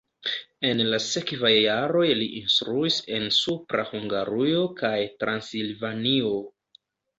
[0.69, 4.93] En la sekvaj jaroj li instruis en Supra Hungarujo kaj
[5.23, 6.35] Transilvanio.